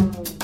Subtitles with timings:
[0.00, 0.39] Thank you.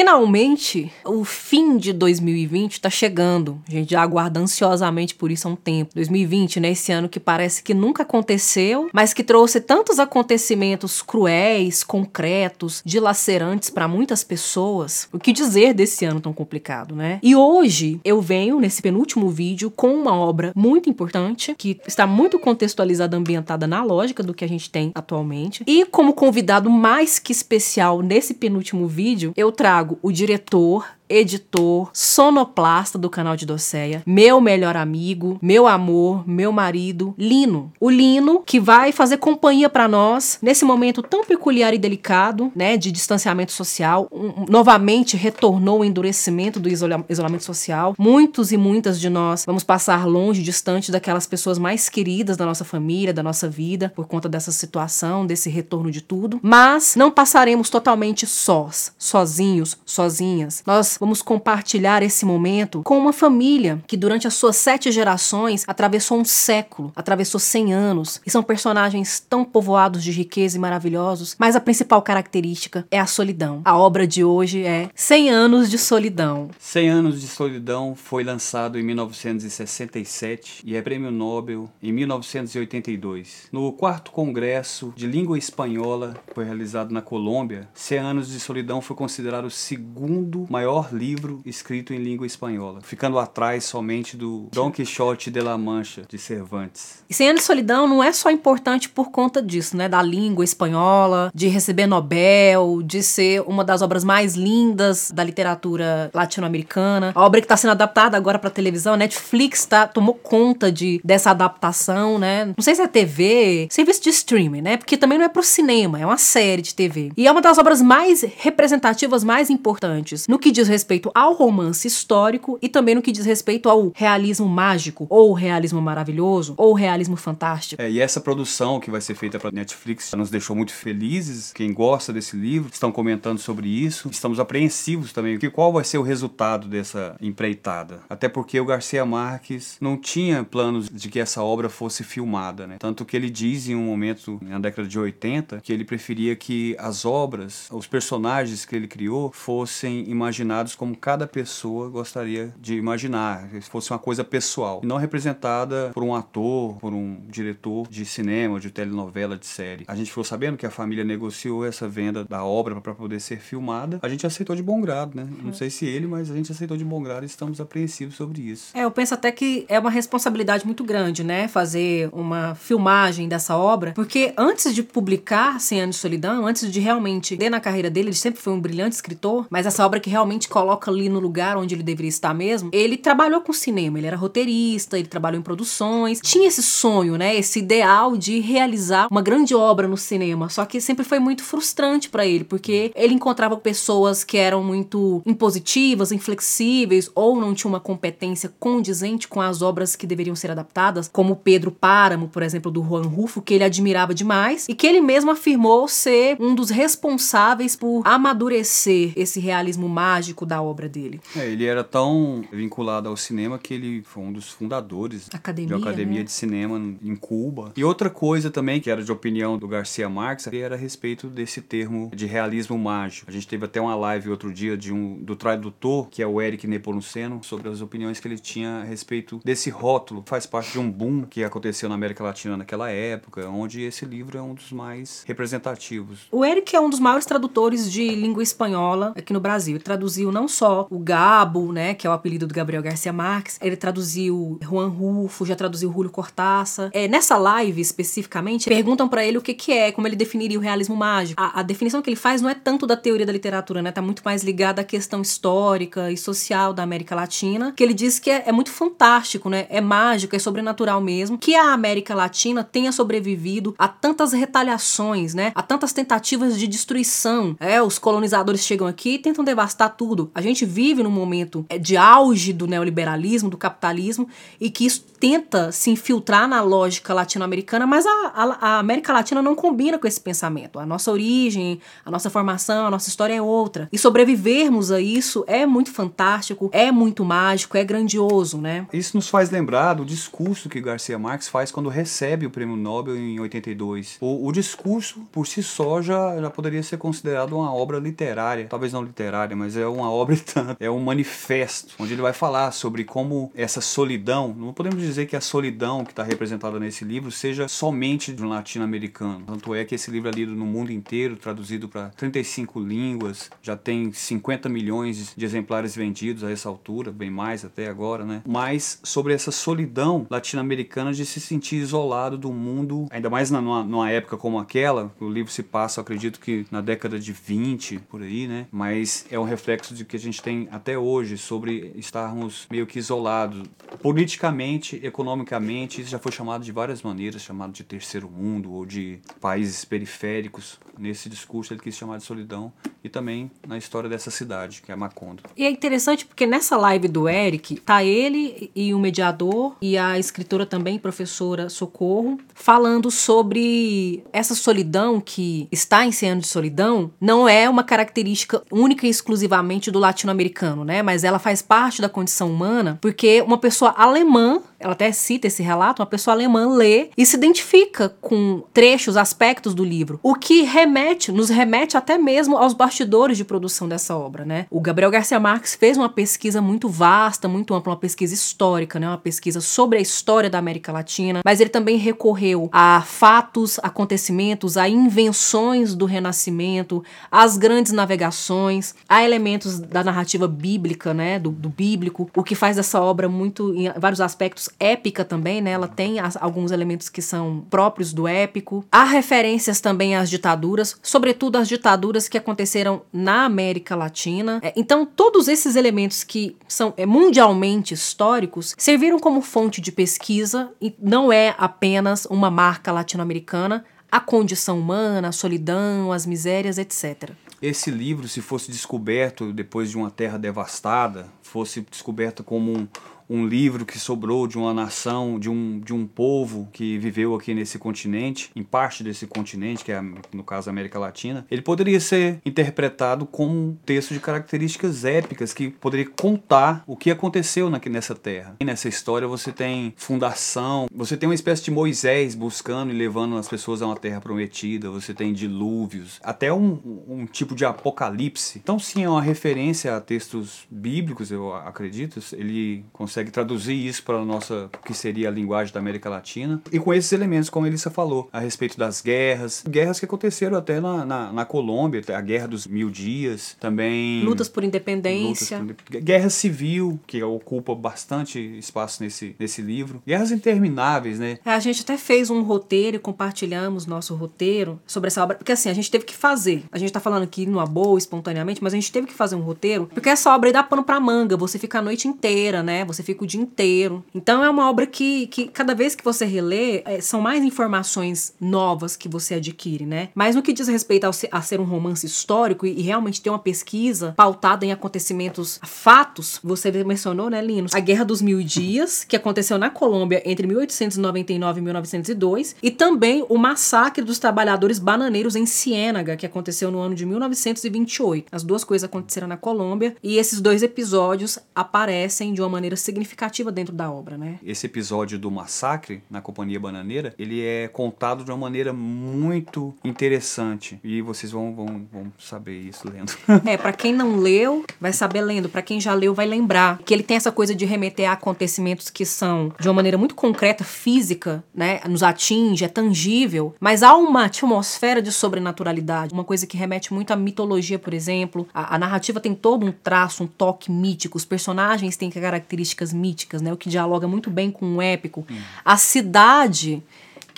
[0.00, 3.60] Finalmente, o fim de 2020 está chegando.
[3.68, 5.94] A gente já aguarda ansiosamente por isso há um tempo.
[5.94, 6.70] 2020, né?
[6.70, 13.68] Esse ano que parece que nunca aconteceu, mas que trouxe tantos acontecimentos cruéis, concretos, dilacerantes
[13.68, 15.06] para muitas pessoas.
[15.12, 17.18] O que dizer desse ano tão complicado, né?
[17.22, 22.38] E hoje eu venho nesse penúltimo vídeo com uma obra muito importante que está muito
[22.38, 25.62] contextualizada, ambientada na lógica do que a gente tem atualmente.
[25.66, 32.96] E como convidado mais que especial nesse penúltimo vídeo, eu trago o diretor editor, sonoplasta
[32.96, 37.72] do canal de Doceia, meu melhor amigo, meu amor, meu marido, Lino.
[37.80, 42.76] O Lino que vai fazer companhia para nós nesse momento tão peculiar e delicado, né,
[42.76, 44.08] de distanciamento social.
[44.12, 47.94] Um, novamente retornou o endurecimento do isola isolamento social.
[47.98, 52.64] Muitos e muitas de nós vamos passar longe, distante daquelas pessoas mais queridas da nossa
[52.64, 56.38] família, da nossa vida, por conta dessa situação, desse retorno de tudo.
[56.42, 60.62] Mas não passaremos totalmente sós, sozinhos, sozinhas.
[60.66, 66.20] Nós vamos compartilhar esse momento com uma família que, durante as suas sete gerações, atravessou
[66.20, 71.56] um século, atravessou cem anos, e são personagens tão povoados de riqueza e maravilhosos, mas
[71.56, 73.62] a principal característica é a solidão.
[73.64, 76.50] A obra de hoje é 100 anos de solidão.
[76.58, 83.48] 100 anos de solidão foi lançado em 1967 e é prêmio Nobel em 1982.
[83.50, 88.96] No quarto congresso de língua espanhola, foi realizado na Colômbia, 100 anos de solidão foi
[88.96, 95.30] considerado o segundo maior livro escrito em língua espanhola, ficando atrás somente do Dom Quixote
[95.30, 97.02] de la Mancha, de Cervantes.
[97.08, 99.88] E Cem Anos de Solidão não é só importante por conta disso, né?
[99.88, 106.10] Da língua espanhola, de receber Nobel, de ser uma das obras mais lindas da literatura
[106.14, 107.12] latino-americana.
[107.14, 111.30] A obra que está sendo adaptada agora para televisão, Netflix tá, tomou conta de, dessa
[111.30, 112.46] adaptação, né?
[112.46, 114.76] Não sei se é TV, serviço de streaming, né?
[114.76, 117.12] Porque também não é pro cinema, é uma série de TV.
[117.16, 120.79] E é uma das obras mais representativas, mais importantes no que diz respeito
[121.14, 126.54] ao romance histórico e também no que diz respeito ao realismo mágico, ou realismo maravilhoso,
[126.56, 127.80] ou realismo fantástico.
[127.80, 131.52] É, e essa produção que vai ser feita para Netflix nos deixou muito felizes.
[131.52, 134.08] Quem gosta desse livro estão comentando sobre isso.
[134.10, 135.38] Estamos apreensivos também.
[135.38, 138.00] Que qual vai ser o resultado dessa empreitada?
[138.08, 142.76] Até porque o Garcia Marques não tinha planos de que essa obra fosse filmada, né?
[142.78, 146.76] Tanto que ele diz em um momento na década de 80 que ele preferia que
[146.78, 153.48] as obras, os personagens que ele criou fossem imaginados como cada pessoa gostaria de imaginar,
[153.60, 158.60] se fosse uma coisa pessoal, não representada por um ator, por um diretor de cinema,
[158.60, 159.84] de telenovela, de série.
[159.86, 163.38] A gente ficou sabendo que a família negociou essa venda da obra para poder ser
[163.38, 163.98] filmada.
[164.02, 165.26] A gente aceitou de bom grado, né?
[165.42, 168.42] Não sei se ele, mas a gente aceitou de bom grado e estamos apreensivos sobre
[168.42, 168.70] isso.
[168.74, 171.48] É, eu penso até que é uma responsabilidade muito grande, né?
[171.48, 176.80] Fazer uma filmagem dessa obra, porque antes de publicar Cem Anos de Solidão, antes de
[176.80, 180.10] realmente ler na carreira dele, ele sempre foi um brilhante escritor, mas essa obra que
[180.10, 184.06] realmente coloca ali no lugar onde ele deveria estar mesmo, ele trabalhou com cinema, ele
[184.06, 189.22] era roteirista, ele trabalhou em produções, tinha esse sonho, né, esse ideal de realizar uma
[189.22, 193.56] grande obra no cinema, só que sempre foi muito frustrante para ele, porque ele encontrava
[193.56, 199.94] pessoas que eram muito impositivas, inflexíveis ou não tinham uma competência condizente com as obras
[199.96, 204.14] que deveriam ser adaptadas, como Pedro Páramo, por exemplo, do Juan Rufo, que ele admirava
[204.14, 210.39] demais e que ele mesmo afirmou ser um dos responsáveis por amadurecer esse realismo mágico
[210.46, 211.20] da obra dele.
[211.36, 215.74] É, ele era tão vinculado ao cinema que ele foi um dos fundadores academia, de
[215.74, 216.24] uma academia né?
[216.24, 217.72] de cinema em Cuba.
[217.76, 221.60] E outra coisa também que era de opinião do Garcia Marques era a respeito desse
[221.60, 223.28] termo de realismo mágico.
[223.28, 226.40] A gente teve até uma live outro dia de um do tradutor, que é o
[226.40, 230.22] Eric Nepomuceno, sobre as opiniões que ele tinha a respeito desse rótulo.
[230.26, 234.38] Faz parte de um boom que aconteceu na América Latina naquela época, onde esse livro
[234.38, 236.26] é um dos mais representativos.
[236.30, 239.76] O Eric é um dos maiores tradutores de língua espanhola aqui no Brasil.
[239.76, 243.58] Ele traduziu não só o Gabo, né, que é o apelido do Gabriel Garcia Marques,
[243.60, 246.90] ele traduziu Juan Rufo, já traduziu Julio Cortázar.
[246.92, 250.62] É, nessa live, especificamente, perguntam para ele o que, que é, como ele definiria o
[250.62, 251.40] realismo mágico.
[251.40, 254.02] A, a, definição que ele faz não é tanto da teoria da literatura, né, tá
[254.02, 258.30] muito mais ligada à questão histórica e social da América Latina, que ele diz que
[258.30, 262.92] é, é muito fantástico, né, é mágico, é sobrenatural mesmo, que a América Latina tenha
[262.92, 267.56] sobrevivido a tantas retaliações, né, a tantas tentativas de destruição.
[267.58, 271.64] É, os colonizadores chegam aqui e tentam devastar tudo, mundo, a gente vive num momento
[271.68, 274.28] é, de auge do neoliberalismo, do capitalismo,
[274.60, 279.42] e que isso tenta se infiltrar na lógica latino-americana, mas a, a, a, América Latina
[279.42, 280.78] não combina com esse pensamento.
[280.78, 283.88] A nossa origem, a nossa formação, a nossa história é outra.
[283.92, 288.86] E sobrevivermos a isso é muito fantástico, é muito mágico, é grandioso, né?
[288.92, 293.16] Isso nos faz lembrar do discurso que Garcia Marques faz quando recebe o prêmio Nobel
[293.16, 294.16] em 82.
[294.20, 298.66] O, o discurso, por si só, já, já poderia ser considerado uma obra literária.
[298.70, 300.76] Talvez não literária, mas é uma obra tanto.
[300.80, 305.36] É um manifesto, onde ele vai falar sobre como essa solidão, não podemos dizer que
[305.36, 309.44] a solidão que está representada nesse livro seja somente de um latino-americano.
[309.46, 313.76] Tanto é que esse livro é lido no mundo inteiro, traduzido para 35 línguas, já
[313.76, 318.42] tem 50 milhões de exemplares vendidos a essa altura, bem mais até agora, né?
[318.46, 324.10] Mas sobre essa solidão latino-americana de se sentir isolado do mundo, ainda mais numa, numa
[324.10, 328.46] época como aquela, o livro se passa, acredito que na década de 20, por aí,
[328.46, 328.66] né?
[328.70, 332.98] Mas é um reflexo de que a gente tem até hoje sobre estarmos meio que
[332.98, 333.68] isolados
[334.02, 339.20] politicamente economicamente, isso já foi chamado de várias maneiras, chamado de terceiro mundo ou de
[339.40, 340.78] países periféricos.
[340.98, 344.96] Nesse discurso ele quis chamar de solidão e também na história dessa cidade, que é
[344.96, 345.42] Macondo.
[345.56, 350.18] E é interessante porque nessa live do Eric, tá ele e o mediador e a
[350.18, 357.48] escritora também, professora Socorro, falando sobre essa solidão que está em Cem de Solidão, não
[357.48, 361.02] é uma característica única e exclusivamente do latino-americano, né?
[361.02, 365.62] Mas ela faz parte da condição humana, porque uma pessoa alemã ela até cita esse
[365.62, 370.62] relato, uma pessoa alemã lê e se identifica com trechos, aspectos do livro, o que
[370.62, 374.66] remete, nos remete até mesmo aos bastidores de produção dessa obra, né?
[374.70, 379.06] O Gabriel Garcia Marques fez uma pesquisa muito vasta, muito ampla, uma pesquisa histórica, né?
[379.06, 384.78] Uma pesquisa sobre a história da América Latina, mas ele também recorreu a fatos, acontecimentos,
[384.78, 391.38] a invenções do Renascimento, às grandes navegações, a elementos da narrativa bíblica, né?
[391.38, 395.70] Do, do bíblico, o que faz essa obra muito, em vários aspectos, épica também, né?
[395.70, 398.84] Ela tem as, alguns elementos que são próprios do épico.
[398.90, 404.60] Há referências também às ditaduras, sobretudo às ditaduras que aconteceram na América Latina.
[404.62, 410.70] É, então, todos esses elementos que são é, mundialmente históricos serviram como fonte de pesquisa
[410.80, 417.30] e não é apenas uma marca latino-americana, a condição humana, a solidão, as misérias, etc.
[417.62, 422.88] Esse livro, se fosse descoberto depois de uma terra devastada, fosse descoberto como um,
[423.30, 427.54] um livro que sobrou de uma nação, de um, de um povo que viveu aqui
[427.54, 432.00] nesse continente, em parte desse continente, que é no caso a América Latina, ele poderia
[432.00, 437.80] ser interpretado como um texto de características épicas que poderia contar o que aconteceu na,
[437.88, 438.56] nessa terra.
[438.58, 443.36] E nessa história você tem fundação, você tem uma espécie de Moisés buscando e levando
[443.36, 448.58] as pessoas a uma terra prometida, você tem dilúvios, até um, um tipo de apocalipse.
[448.58, 454.02] Então sim, é uma referência a textos bíblicos, eu acredito, ele consegue consegue traduzir isso
[454.02, 456.60] para a nossa, que seria a linguagem da América Latina.
[456.72, 460.56] E com esses elementos, como a Elissa falou, a respeito das guerras, guerras que aconteceram
[460.56, 464.22] até na, na, na Colômbia, a Guerra dos Mil Dias, também...
[464.24, 465.58] Lutas por independência.
[465.58, 470.02] Lutas por, guerra civil, que ocupa bastante espaço nesse, nesse livro.
[470.06, 471.38] Guerras intermináveis, né?
[471.44, 475.52] É, a gente até fez um roteiro e compartilhamos nosso roteiro sobre essa obra, porque
[475.52, 476.64] assim, a gente teve que fazer.
[476.72, 479.40] A gente tá falando aqui numa boa, espontaneamente, mas a gente teve que fazer um
[479.40, 482.84] roteiro, porque essa obra aí dá pano pra manga, você fica a noite inteira, né?
[482.84, 484.04] Você fica o dia inteiro.
[484.14, 488.34] Então é uma obra que, que cada vez que você relê, é, são mais informações
[488.40, 490.08] novas que você adquire, né?
[490.14, 493.30] Mas no que diz respeito ao, a ser um romance histórico e, e, realmente ter
[493.30, 497.74] uma pesquisa pautada em acontecimentos, fatos, você mencionou, né, Linus?
[497.74, 503.24] A Guerra dos Mil Dias, que aconteceu na Colômbia entre 1899 e 1902, e também
[503.28, 508.28] o massacre dos trabalhadores bananeiros em Ciénaga, que aconteceu no ano de 1928.
[508.32, 512.99] As duas coisas aconteceram na Colômbia e esses dois episódios aparecem de uma maneira significativa
[513.00, 514.38] significativa dentro da obra, né?
[514.44, 520.78] Esse episódio do massacre na Companhia Bananeira, ele é contado de uma maneira muito interessante
[520.84, 523.12] e vocês vão, vão, vão saber isso lendo.
[523.46, 525.48] é, para quem não leu, vai saber lendo.
[525.48, 528.90] Para quem já leu, vai lembrar que ele tem essa coisa de remeter a acontecimentos
[528.90, 531.80] que são de uma maneira muito concreta, física, né?
[531.88, 537.12] Nos atinge, é tangível, mas há uma atmosfera de sobrenaturalidade, uma coisa que remete muito
[537.12, 538.46] à mitologia, por exemplo.
[538.52, 543.42] A, a narrativa tem todo um traço, um toque mítico, os personagens têm características míticas,
[543.42, 543.52] né?
[543.52, 545.26] O que dialoga muito bem com o épico.
[545.30, 545.36] Hum.
[545.64, 546.82] A cidade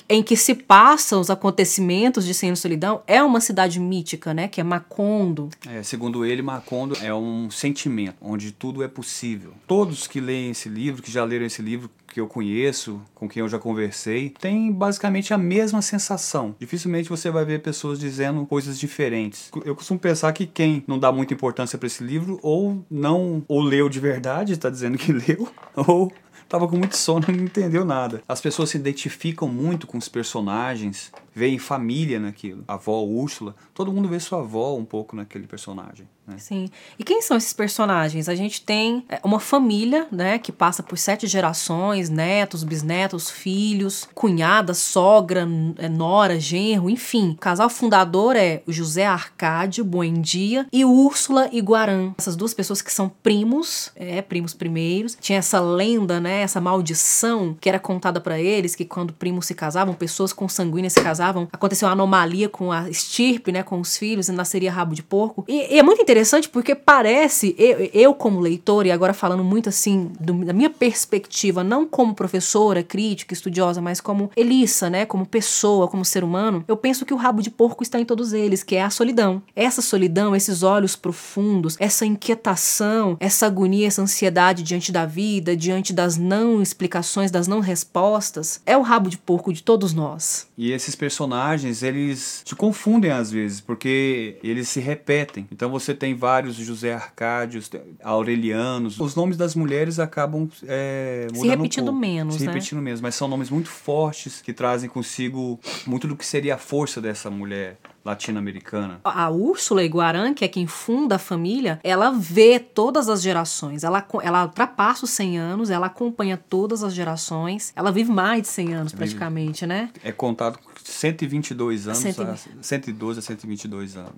[0.09, 4.47] em que se passam os acontecimentos de Senhor Solidão é uma cidade mítica, né?
[4.47, 5.49] Que é Macondo.
[5.67, 9.55] É, segundo ele, Macondo é um sentimento onde tudo é possível.
[9.67, 13.41] Todos que leem esse livro, que já leram esse livro, que eu conheço, com quem
[13.41, 16.55] eu já conversei, tem basicamente a mesma sensação.
[16.59, 19.51] Dificilmente você vai ver pessoas dizendo coisas diferentes.
[19.65, 23.63] Eu costumo pensar que quem não dá muita importância para esse livro ou não ou
[23.63, 26.13] leu de verdade, está dizendo que leu, ou
[26.49, 28.23] tava com muito sono e não entendeu nada.
[28.29, 32.65] As pessoas se identificam muito com os personagens, veem família naquilo.
[32.69, 36.07] A avó Úrsula, todo mundo vê sua avó um pouco naquele personagem.
[36.27, 36.37] Né?
[36.39, 36.69] Sim.
[36.99, 38.29] E quem são esses personagens?
[38.29, 44.09] A gente tem é, uma família, né, que passa por sete gerações, netos, bisnetos, filhos,
[44.15, 45.47] cunhada, sogra,
[45.79, 47.31] é, nora, genro, enfim.
[47.31, 52.13] O casal fundador é José Arcádio Buendia e Úrsula Iguarã.
[52.19, 55.17] Essas duas pessoas que são primos, é, primos primeiros.
[55.21, 59.55] Tinha essa lenda, né, essa maldição que era contada para eles que quando primos se
[59.55, 64.29] casavam, pessoas consanguíneas se casavam, aconteceu uma anomalia com a estirpe, né, com os filhos
[64.29, 65.45] e nasceria rabo de porco.
[65.49, 69.43] E, e é muito interessante interessante porque parece, eu, eu como leitor, e agora falando
[69.43, 75.05] muito assim, do, da minha perspectiva, não como professora, crítica, estudiosa, mas como Elissa, né,
[75.05, 78.33] como pessoa, como ser humano, eu penso que o rabo de porco está em todos
[78.33, 79.43] eles, que é a solidão.
[79.55, 85.93] Essa solidão, esses olhos profundos, essa inquietação, essa agonia, essa ansiedade diante da vida, diante
[85.93, 90.47] das não explicações, das não respostas, é o rabo de porco de todos nós.
[90.57, 95.47] E esses personagens, eles te confundem às vezes, porque eles se repetem.
[95.53, 97.71] Então você tem vários José Arcádios,
[98.03, 98.99] Aurelianos.
[98.99, 102.53] Os nomes das mulheres acabam é, se repetindo um menos, se né?
[102.53, 106.59] repetindo menos, mas são nomes muito fortes que trazem consigo muito do que seria a
[106.59, 109.01] força dessa mulher latino-americana.
[109.05, 113.85] A Úrsula Iguarã, que é quem funda a família, ela vê todas as gerações.
[113.85, 117.73] Ela, ela ultrapassa os 100 anos, ela acompanha todas as gerações.
[117.77, 119.91] Ela vive mais de 100 anos, praticamente, né?
[120.03, 122.59] É contado 122 anos, 120.
[122.59, 124.13] a 112 a 122 anos.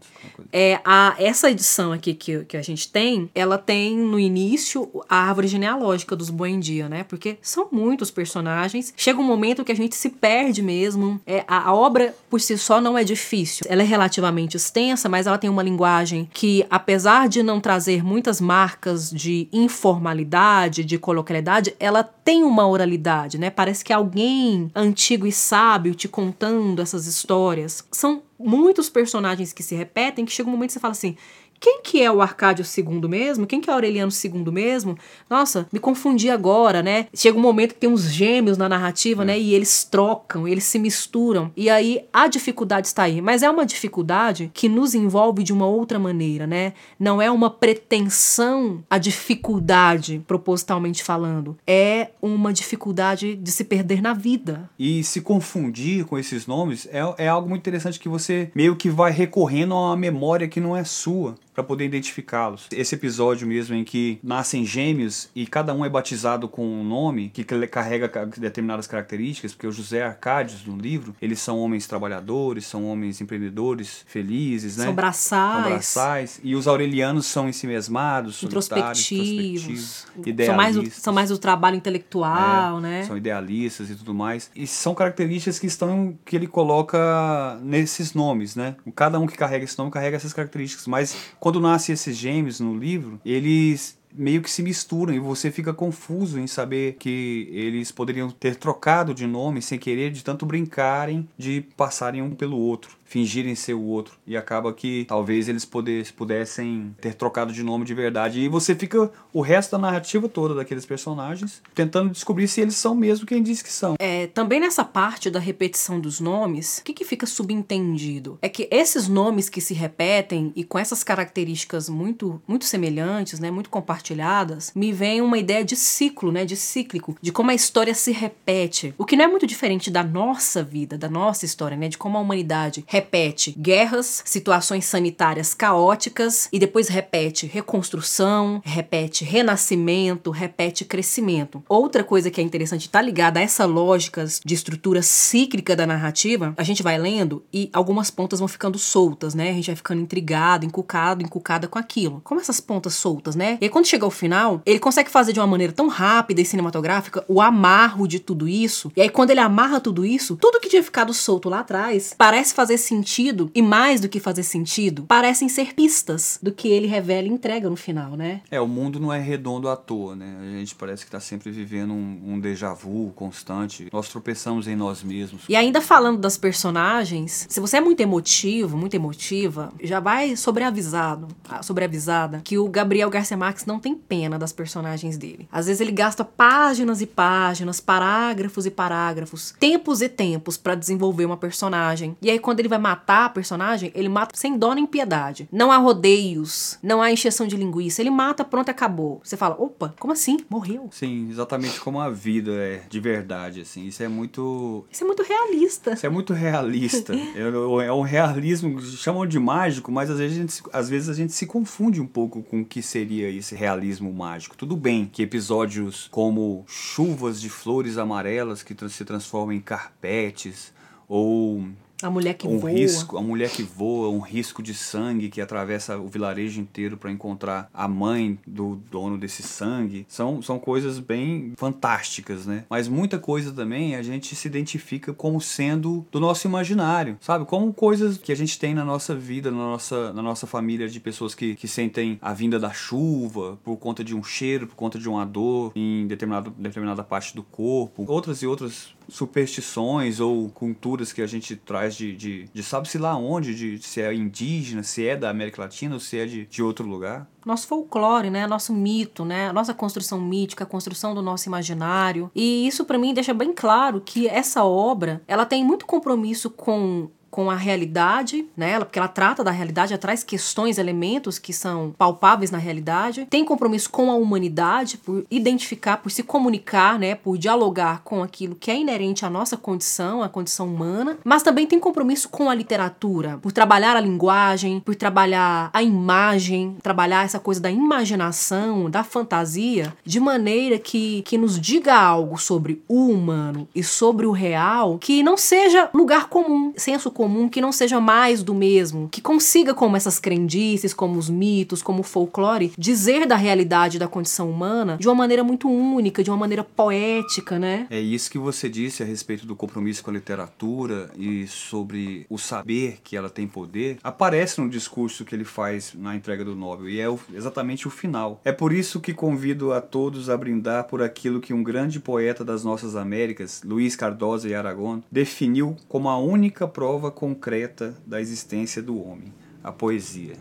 [0.53, 5.17] É, a, essa edição aqui que, que a gente tem, ela tem no início a
[5.17, 7.05] árvore genealógica dos Buendia, né?
[7.05, 8.93] Porque são muitos personagens.
[8.97, 11.21] Chega um momento que a gente se perde mesmo.
[11.27, 13.67] É, a, a obra por si só não é difícil.
[13.69, 18.41] Ela é relativamente extensa, mas ela tem uma linguagem que, apesar de não trazer muitas
[18.41, 23.51] marcas de informalidade, de coloquialidade, ela tem uma oralidade, né?
[23.51, 27.85] Parece que alguém antigo e sábio te contando contando essas histórias.
[27.91, 31.17] São muitos personagens que se repetem que chega um momento que você fala assim:
[31.65, 33.47] quem que é o Arcádio II mesmo?
[33.47, 34.99] Quem que é o Aureliano II mesmo?
[35.31, 37.07] Nossa, me confundi agora, né?
[37.15, 39.25] Chega um momento que tem uns gêmeos na narrativa, é.
[39.25, 39.41] né?
[39.41, 41.51] E eles trocam, eles se misturam.
[41.57, 43.23] E aí a dificuldade está aí.
[43.23, 46.75] Mas é uma dificuldade que nos envolve de uma outra maneira, né?
[47.01, 51.57] Não é uma pretensão a dificuldade, propositalmente falando.
[51.67, 54.69] É uma dificuldade de se perder na vida.
[54.79, 58.91] E se confundir com esses nomes é, é algo muito interessante que você meio que
[58.91, 62.67] vai recorrendo a uma memória que não é sua para poder identificá-los.
[62.73, 67.31] Esse episódio mesmo em que nascem gêmeos e cada um é batizado com um nome
[67.31, 72.85] que carrega determinadas características, porque o José Arcádios no livro, eles são homens trabalhadores, são
[72.85, 74.85] homens empreendedores, felizes, né?
[74.85, 75.63] São braçais.
[75.63, 76.41] São braçais.
[76.43, 80.05] E os aurelianos são ensimesmados, introspectivos, introspectivos
[80.47, 83.05] são mais, o, são mais o trabalho intelectual, é, né?
[83.05, 84.51] São idealistas e tudo mais.
[84.55, 88.77] E são características que estão que ele coloca nesses nomes, né?
[88.95, 92.75] Cada um que carrega esse nome carrega essas características, mas quando nascem esses gêmeos no
[92.75, 98.31] livro, eles meio que se misturam e você fica confuso em saber que eles poderiam
[98.31, 103.55] ter trocado de nome sem querer, de tanto brincarem de passarem um pelo outro fingirem
[103.55, 104.17] ser o outro.
[104.27, 108.41] E acaba que talvez eles pudessem ter trocado de nome de verdade.
[108.41, 112.95] E você fica o resto da narrativa toda daqueles personagens tentando descobrir se eles são
[112.95, 113.95] mesmo quem diz que são.
[113.99, 118.39] É, também nessa parte da repetição dos nomes, o que, que fica subentendido?
[118.41, 123.51] É que esses nomes que se repetem e com essas características muito, muito semelhantes, né,
[123.51, 127.95] muito compartilhadas, me vem uma ideia de ciclo, né, de cíclico, de como a história
[127.95, 128.95] se repete.
[128.97, 132.17] O que não é muito diferente da nossa vida, da nossa história, né, de como
[132.17, 141.61] a humanidade repete guerras, situações sanitárias caóticas e depois repete reconstrução, repete renascimento, repete crescimento.
[141.69, 146.55] Outra coisa que é interessante está ligada a essa lógica de estrutura cíclica da narrativa,
[146.57, 149.51] a gente vai lendo e algumas pontas vão ficando soltas, né?
[149.51, 152.21] A gente vai ficando intrigado, encucado, encucada com aquilo.
[152.23, 153.59] Como essas pontas soltas, né?
[153.61, 156.45] E aí, quando chega ao final, ele consegue fazer de uma maneira tão rápida e
[156.45, 158.93] cinematográfica o amarro de tudo isso.
[158.97, 162.55] E aí quando ele amarra tudo isso, tudo que tinha ficado solto lá atrás parece
[162.55, 167.27] fazer sentido e mais do que fazer sentido, parecem ser pistas do que ele revela
[167.27, 168.41] e entrega no final, né?
[168.51, 170.37] É, o mundo não é redondo à toa, né?
[170.41, 173.89] A gente parece que tá sempre vivendo um, um déjà vu constante.
[173.93, 175.43] Nós tropeçamos em nós mesmos.
[175.49, 181.29] E ainda falando das personagens, se você é muito emotivo, muito emotiva, já vai sobreavisado,
[181.49, 185.49] ah, sobreavisada que o Gabriel Garcia Marques não tem pena das personagens dele.
[185.51, 191.25] Às vezes ele gasta páginas e páginas, parágrafos e parágrafos, tempos e tempos para desenvolver
[191.25, 192.17] uma personagem.
[192.21, 195.49] E aí quando ele vai matar a personagem, ele mata sem dó nem piedade.
[195.51, 198.01] Não há rodeios, não há encheção de linguiça.
[198.01, 199.21] Ele mata, pronto, acabou.
[199.23, 200.39] Você fala, opa, como assim?
[200.49, 200.89] Morreu.
[200.91, 203.87] Sim, exatamente como a vida é de verdade, assim.
[203.87, 204.85] Isso é muito.
[204.91, 205.93] Isso é muito realista.
[205.93, 207.15] Isso é muito realista.
[207.15, 211.15] é, é um realismo, chamam de mágico, mas às vezes, a gente, às vezes a
[211.15, 214.57] gente se confunde um pouco com o que seria esse realismo mágico.
[214.57, 220.73] Tudo bem que episódios como chuvas de flores amarelas que se transformam em carpetes,
[221.09, 221.65] ou
[222.07, 222.71] a mulher que um voa.
[222.71, 227.11] Risco, a mulher que voa, um risco de sangue que atravessa o vilarejo inteiro para
[227.11, 230.05] encontrar a mãe do dono desse sangue.
[230.09, 232.65] São, são coisas bem fantásticas, né?
[232.69, 237.45] Mas muita coisa também a gente se identifica como sendo do nosso imaginário, sabe?
[237.45, 241.01] Como coisas que a gente tem na nossa vida, na nossa, na nossa família, de
[241.01, 244.99] pessoas que, que sentem a vinda da chuva por conta de um cheiro, por conta
[244.99, 248.05] de uma dor em determinado, determinada parte do corpo.
[248.07, 253.17] Outras e outras superstições ou culturas que a gente traz de, de, de sabe-se lá
[253.17, 256.63] onde, de se é indígena, se é da América Latina ou se é de, de
[256.63, 257.29] outro lugar.
[257.45, 258.47] Nosso folclore, né?
[258.47, 259.53] Nosso mito, né?
[259.53, 262.31] Nossa construção mítica, a construção do nosso imaginário.
[262.35, 267.11] E isso para mim deixa bem claro que essa obra, ela tem muito compromisso com
[267.35, 268.79] com a realidade, né?
[268.79, 273.27] Porque ela trata da realidade, ela traz questões, elementos que são palpáveis na realidade.
[273.29, 277.17] Tem compromisso com a humanidade, por identificar, por se comunicar, né?
[277.17, 281.19] Por dialogar com aquilo que é inerente à nossa condição, à condição humana.
[281.25, 286.77] Mas também tem compromisso com a literatura, por trabalhar a linguagem, por trabalhar a imagem,
[286.85, 292.81] trabalhar essa coisa da imaginação, da fantasia, de maneira que, que nos diga algo sobre
[292.87, 297.59] o humano e sobre o real que não seja lugar comum, senso comum comum que
[297.59, 302.03] não seja mais do mesmo, que consiga, como essas crendices, como os mitos, como o
[302.03, 306.63] folclore, dizer da realidade da condição humana de uma maneira muito única, de uma maneira
[306.63, 307.87] poética, né?
[307.89, 312.37] É isso que você disse a respeito do compromisso com a literatura e sobre o
[312.37, 316.91] saber que ela tem poder, aparece no discurso que ele faz na entrega do Nobel
[316.91, 318.39] e é exatamente o final.
[318.45, 322.45] É por isso que convido a todos a brindar por aquilo que um grande poeta
[322.45, 328.83] das nossas Américas, Luiz Cardoso e Aragón, definiu como a única prova concreta da existência
[328.83, 330.37] do homem, a poesia.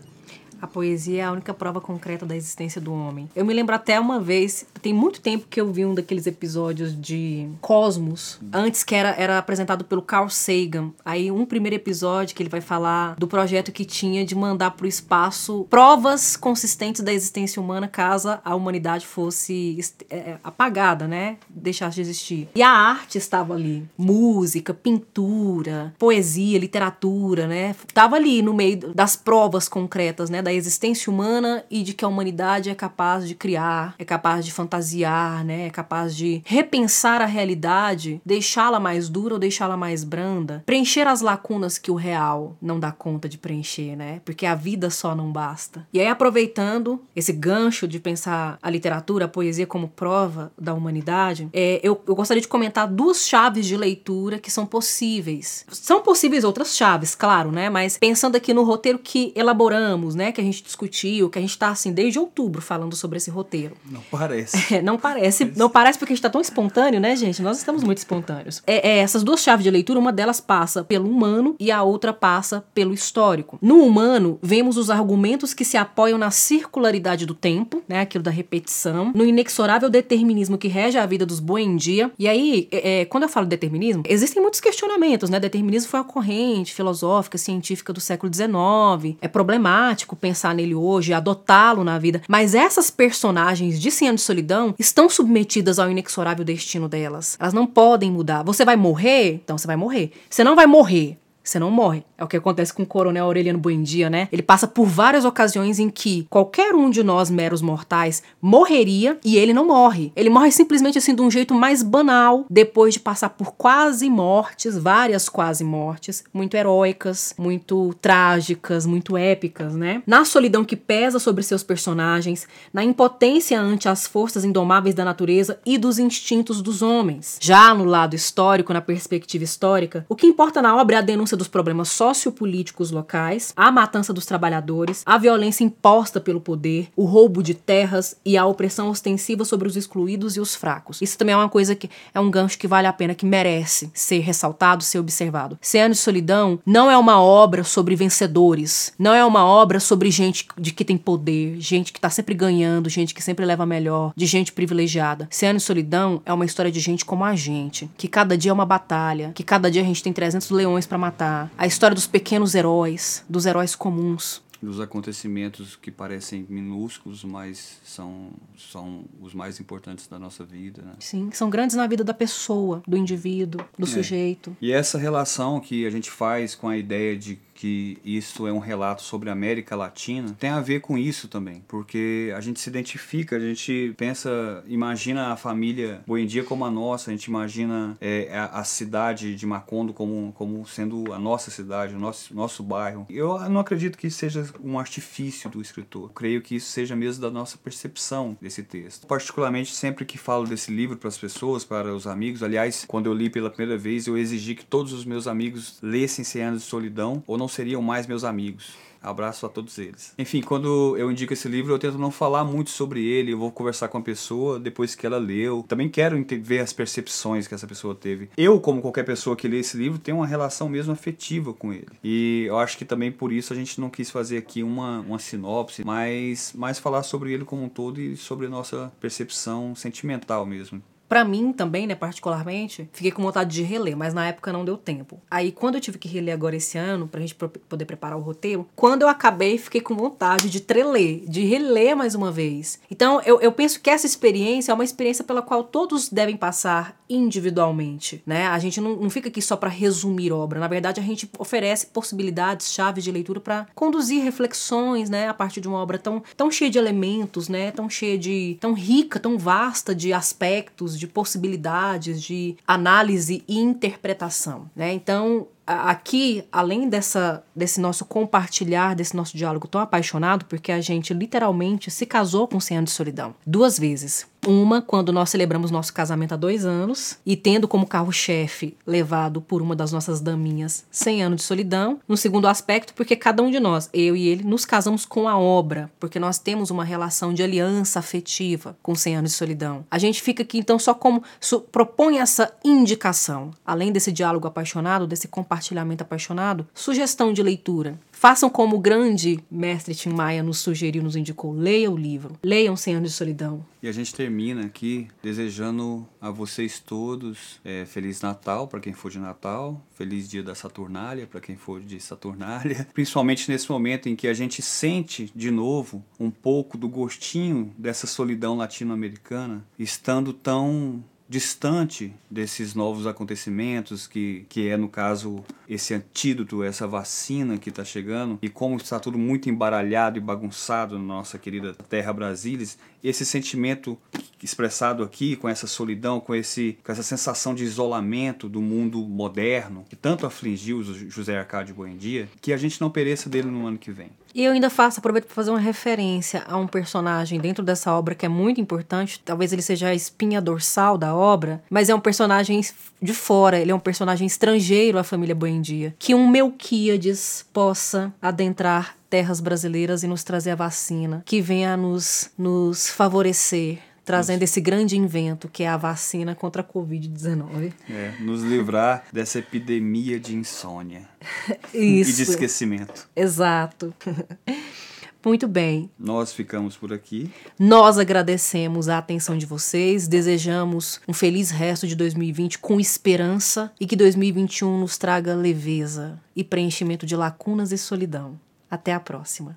[0.63, 3.29] A poesia é a única prova concreta da existência do homem.
[3.35, 6.97] Eu me lembro até uma vez, tem muito tempo que eu vi um daqueles episódios
[6.97, 10.91] de Cosmos, antes que era, era apresentado pelo Carl Sagan.
[11.03, 14.85] Aí um primeiro episódio que ele vai falar do projeto que tinha de mandar para
[14.85, 19.77] o espaço provas consistentes da existência humana caso a humanidade fosse
[20.09, 21.35] é, apagada, né?
[21.49, 22.47] Deixasse de existir.
[22.55, 27.75] E a arte estava ali, música, pintura, poesia, literatura, né?
[27.93, 30.41] Tava ali no meio das provas concretas, né?
[30.41, 34.51] Da existência humana e de que a humanidade é capaz de criar, é capaz de
[34.51, 35.67] fantasiar, né?
[35.67, 41.21] É capaz de repensar a realidade, deixá-la mais dura ou deixá-la mais branda, preencher as
[41.21, 44.21] lacunas que o real não dá conta de preencher, né?
[44.25, 45.87] Porque a vida só não basta.
[45.93, 51.49] E aí, aproveitando esse gancho de pensar a literatura, a poesia como prova da humanidade,
[51.53, 55.65] é, eu, eu gostaria de comentar duas chaves de leitura que são possíveis.
[55.71, 57.69] São possíveis outras chaves, claro, né?
[57.69, 60.31] Mas pensando aqui no roteiro que elaboramos, né?
[60.31, 63.75] Que a gente discutiu, que a gente tá assim desde outubro falando sobre esse roteiro.
[63.89, 64.63] Não parece.
[64.73, 65.51] É, não parece.
[65.55, 67.43] Não parece porque a gente tá tão espontâneo, né, gente?
[67.43, 68.63] Nós estamos muito espontâneos.
[68.65, 72.11] É, é, essas duas chaves de leitura, uma delas passa pelo humano e a outra
[72.11, 73.59] passa pelo histórico.
[73.61, 77.99] No humano, vemos os argumentos que se apoiam na circularidade do tempo, né?
[78.01, 82.11] Aquilo da repetição, no inexorável determinismo que rege a vida dos Buendia.
[82.17, 85.39] E aí, é, é, quando eu falo determinismo, existem muitos questionamentos, né?
[85.39, 89.17] Determinismo foi a corrente filosófica, científica do século XIX.
[89.21, 92.21] É problemático pensar nele hoje, adotá-lo na vida.
[92.27, 97.37] Mas essas personagens de Anos de Solidão estão submetidas ao inexorável destino delas.
[97.39, 98.43] Elas não podem mudar.
[98.43, 99.41] Você vai morrer?
[99.43, 100.11] Então você vai morrer.
[100.29, 101.17] Você não vai morrer.
[101.43, 102.05] Você não morre.
[102.17, 104.29] É o que acontece com o coronel Aureliano Buendia, né?
[104.31, 109.35] Ele passa por várias ocasiões em que qualquer um de nós, meros mortais, morreria e
[109.35, 110.13] ele não morre.
[110.15, 114.77] Ele morre simplesmente assim de um jeito mais banal, depois de passar por quase mortes,
[114.77, 120.01] várias quase mortes, muito heróicas, muito trágicas, muito épicas, né?
[120.07, 125.59] Na solidão que pesa sobre seus personagens, na impotência ante as forças indomáveis da natureza
[125.65, 127.37] e dos instintos dos homens.
[127.41, 131.32] Já no lado histórico, na perspectiva histórica, o que importa na obra é a denúncia
[131.37, 137.41] dos problemas sociopolíticos locais, a matança dos trabalhadores, a violência imposta pelo poder, o roubo
[137.41, 141.01] de terras e a opressão ostensiva sobre os excluídos e os fracos.
[141.01, 143.91] Isso também é uma coisa que é um gancho que vale a pena, que merece
[143.93, 145.57] ser ressaltado, ser observado.
[145.61, 150.11] Cem anos de solidão não é uma obra sobre vencedores, não é uma obra sobre
[150.11, 154.13] gente de que tem poder, gente que tá sempre ganhando, gente que sempre leva melhor,
[154.15, 155.27] de gente privilegiada.
[155.31, 158.51] Cem anos de solidão é uma história de gente como a gente, que cada dia
[158.51, 161.22] é uma batalha, que cada dia a gente tem 300 leões para matar.
[161.57, 168.31] A história dos pequenos heróis, dos heróis comuns dos acontecimentos que parecem minúsculos, mas são,
[168.57, 170.81] são os mais importantes da nossa vida.
[170.81, 170.93] Né?
[170.99, 173.89] Sim, são grandes na vida da pessoa, do indivíduo, do é.
[173.89, 174.55] sujeito.
[174.61, 178.59] E essa relação que a gente faz com a ideia de que isso é um
[178.59, 182.69] relato sobre a América Latina, tem a ver com isso também, porque a gente se
[182.69, 188.27] identifica, a gente pensa, imagina a família Boendia como a nossa, a gente imagina é,
[188.51, 193.05] a, cidade de Macondo como, como sendo a nossa cidade, o nosso, nosso bairro.
[193.09, 197.21] Eu não acredito que seja um artifício do escritor, eu creio que isso seja mesmo
[197.21, 199.07] da nossa percepção desse texto.
[199.07, 203.13] Particularmente sempre que falo desse livro para as pessoas, para os amigos, aliás, quando eu
[203.13, 206.67] li pela primeira vez, eu exigi que todos os meus amigos lessem Cem Anos de
[206.67, 208.73] Solidão, ou não seriam mais meus amigos.
[209.03, 210.13] Abraço a todos eles.
[210.17, 213.33] Enfim, quando eu indico esse livro, eu tento não falar muito sobre ele.
[213.33, 215.65] Eu vou conversar com a pessoa depois que ela leu.
[215.67, 218.29] Também quero ver as percepções que essa pessoa teve.
[218.37, 221.89] Eu, como qualquer pessoa que lê esse livro, tenho uma relação mesmo afetiva com ele.
[222.01, 225.19] E eu acho que também por isso a gente não quis fazer aqui uma, uma
[225.19, 230.81] sinopse, mas mais falar sobre ele como um todo e sobre nossa percepção sentimental mesmo
[231.07, 234.77] para mim também, né, particularmente, fiquei com vontade de reler, mas na época não deu
[234.77, 235.21] tempo.
[235.29, 238.67] Aí quando eu tive que reler agora esse ano, pra gente poder preparar o roteiro,
[238.75, 242.79] quando eu acabei, fiquei com vontade de treler, de reler mais uma vez.
[242.89, 246.97] Então eu, eu penso que essa experiência é uma experiência pela qual todos devem passar
[247.09, 248.47] individualmente, né?
[248.47, 251.87] A gente não, não fica aqui só para resumir obra, na verdade a gente oferece
[251.87, 256.49] possibilidades, chaves de leitura para conduzir reflexões, né, a partir de uma obra tão, tão
[256.49, 262.21] cheia de elementos, né, tão cheia de, tão rica, tão vasta de aspectos, de possibilidades,
[262.21, 264.93] de análise e interpretação, né?
[264.93, 271.13] Então, aqui, além dessa, desse nosso compartilhar, desse nosso diálogo tão apaixonado, porque a gente
[271.13, 274.27] literalmente se casou com 100 anos de solidão, duas vezes.
[274.45, 279.61] Uma, quando nós celebramos nosso casamento há dois anos, e tendo como carro-chefe levado por
[279.61, 281.99] uma das nossas daminhas 100 anos de solidão.
[282.07, 285.37] No segundo aspecto, porque cada um de nós, eu e ele, nos casamos com a
[285.37, 289.85] obra, porque nós temos uma relação de aliança afetiva com 100 anos de solidão.
[289.89, 291.23] A gente fica aqui, então, só como
[291.71, 297.97] propõe essa indicação, além desse diálogo apaixonado, desse compartilhamento apaixonado, sugestão de leitura.
[298.13, 301.51] Façam como o grande mestre Tim Maia nos sugeriu, nos indicou.
[301.51, 302.37] Leia o livro.
[302.41, 303.65] Leiam 100 anos de solidão.
[303.81, 309.11] E a gente termina aqui desejando a vocês todos é, Feliz Natal para quem for
[309.11, 312.87] de Natal, Feliz Dia da Saturnália para quem for de Saturnália.
[312.93, 318.07] Principalmente nesse momento em que a gente sente de novo um pouco do gostinho dessa
[318.07, 326.63] solidão latino-americana, estando tão distante desses novos acontecimentos, que, que é, no caso, esse antídoto,
[326.63, 331.39] essa vacina que está chegando, e como está tudo muito embaralhado e bagunçado na nossa
[331.39, 332.67] querida terra Brasília,
[333.03, 333.97] esse sentimento
[334.41, 339.85] expressado aqui, com essa solidão, com, esse, com essa sensação de isolamento do mundo moderno,
[339.89, 343.91] que tanto afligiu José Arcádio Buendia, que a gente não pereça dele no ano que
[343.91, 344.09] vem.
[344.35, 348.15] E eu ainda faço, aproveito para fazer uma referência a um personagem dentro dessa obra
[348.15, 349.21] que é muito importante.
[349.23, 352.59] Talvez ele seja a espinha dorsal da obra, mas é um personagem
[353.01, 355.95] de fora, ele é um personagem estrangeiro à família Buendia.
[355.99, 362.31] Que um Melquíades possa adentrar terras brasileiras e nos trazer a vacina, que venha nos,
[362.35, 367.71] nos favorecer trazendo esse grande invento que é a vacina contra a Covid-19.
[367.87, 371.07] É, nos livrar dessa epidemia de insônia
[371.71, 372.09] Isso.
[372.09, 373.07] e de esquecimento.
[373.15, 373.93] Exato.
[375.23, 375.91] Muito bem.
[375.97, 377.31] Nós ficamos por aqui.
[377.57, 383.85] Nós agradecemos a atenção de vocês, desejamos um feliz resto de 2020 com esperança e
[383.85, 388.39] que 2021 nos traga leveza e preenchimento de lacunas e solidão.
[388.73, 389.55] Até a próxima.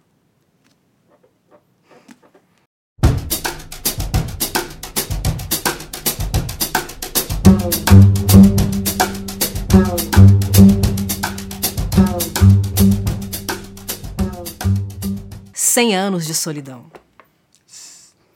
[15.54, 16.84] Cem anos de solidão.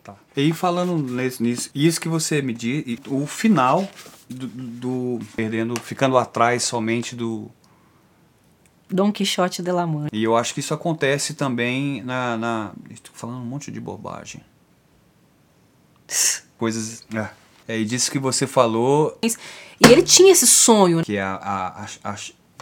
[0.02, 0.16] Tá.
[0.34, 0.96] E falando
[1.40, 3.86] nisso, isso que você me diz, o final
[4.30, 7.50] do, do, perdendo, ficando atrás somente do
[8.90, 10.10] Dom Quixote de la Mancha.
[10.12, 14.42] E eu acho que isso acontece também na, na estou falando um monte de bobagem.
[16.58, 17.28] Coisas, é.
[17.68, 19.18] é, e disso que você falou.
[19.22, 21.02] E ele tinha esse sonho.
[21.02, 22.16] Que é a, a, a, a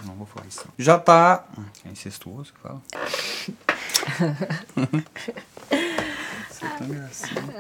[0.05, 0.65] Não vou falar isso.
[0.79, 1.45] Já tá.
[1.85, 2.81] É incestuoso que fala?
[6.49, 7.53] Você tão engraçado.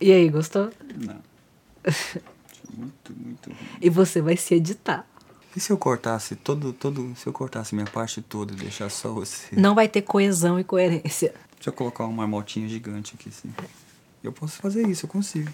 [0.00, 0.70] E aí, gostou?
[0.96, 1.20] Não.
[2.72, 3.58] Muito, muito ruim.
[3.80, 5.04] E você vai se editar.
[5.54, 7.12] E se eu cortasse todo, todo.
[7.16, 9.56] Se eu cortasse minha parte toda e deixasse só você?
[9.56, 11.34] Não vai ter coesão e coerência.
[11.56, 13.52] Deixa eu colocar uma marmotinha gigante aqui, assim.
[14.22, 15.50] Eu posso fazer isso, eu consigo.